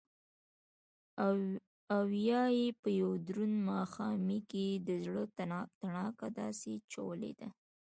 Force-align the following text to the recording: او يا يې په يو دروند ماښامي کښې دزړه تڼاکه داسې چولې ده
او 1.95 2.05
يا 2.29 2.43
يې 2.57 2.67
په 2.81 2.89
يو 3.01 3.11
دروند 3.27 3.55
ماښامي 3.69 4.39
کښې 4.49 4.65
دزړه 4.87 5.23
تڼاکه 5.81 6.27
داسې 6.39 6.73
چولې 6.91 7.31
ده 7.39 7.47